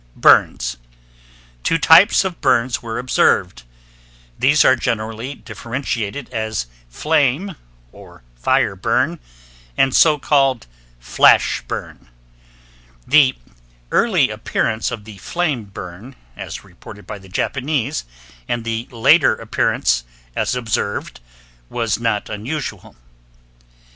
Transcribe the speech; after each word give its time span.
BURNS 0.15 0.77
Two 1.61 1.77
types 1.77 2.25
of 2.25 2.41
burns 2.41 2.81
were 2.81 2.97
observed. 2.97 3.61
These 4.39 4.65
are 4.65 4.75
generally 4.75 5.35
differentiated 5.35 6.27
as 6.33 6.65
flame 6.89 7.55
or 7.91 8.23
fire 8.33 8.75
burn 8.75 9.19
and 9.77 9.95
so 9.95 10.17
called 10.17 10.65
flash 10.99 11.61
burn. 11.67 12.07
The 13.05 13.35
early 13.91 14.31
appearance 14.31 14.89
of 14.89 15.05
the 15.05 15.19
flame 15.19 15.65
burn 15.65 16.15
as 16.35 16.63
reported 16.63 17.05
by 17.05 17.19
the 17.19 17.29
Japanese, 17.29 18.03
and 18.47 18.63
the 18.65 18.87
later 18.89 19.35
appearance 19.35 20.03
as 20.35 20.55
observed, 20.55 21.19
was 21.69 21.99
not 21.99 22.27
unusual. 22.27 22.95